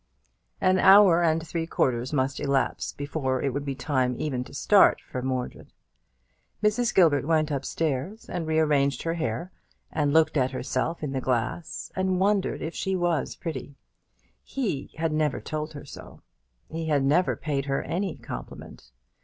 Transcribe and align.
An 0.59 0.79
hour 0.79 1.21
and 1.21 1.45
three 1.47 1.67
quarters 1.67 2.11
must 2.11 2.39
elapse 2.39 2.91
before 2.93 3.39
it 3.43 3.53
would 3.53 3.63
be 3.63 3.75
time 3.75 4.15
even 4.17 4.43
to 4.45 4.51
start 4.51 4.99
for 4.99 5.21
Mordred. 5.21 5.73
Mrs. 6.63 6.91
Gilbert 6.95 7.23
went 7.23 7.51
up 7.51 7.63
stairs 7.63 8.27
and 8.27 8.47
rearranged 8.47 9.03
her 9.03 9.13
hair, 9.13 9.51
and 9.91 10.11
looked 10.11 10.37
at 10.37 10.49
herself 10.49 11.03
in 11.03 11.11
the 11.13 11.21
glass, 11.21 11.91
and 11.95 12.19
wondered 12.19 12.63
if 12.63 12.73
she 12.73 12.95
was 12.95 13.35
pretty. 13.35 13.75
He 14.41 14.89
had 14.97 15.13
never 15.13 15.39
told 15.39 15.73
her 15.73 15.85
so. 15.85 16.23
He 16.67 16.87
had 16.87 17.03
never 17.03 17.35
paid 17.35 17.65
her 17.65 17.83
any 17.83 18.15
compliment. 18.17 18.91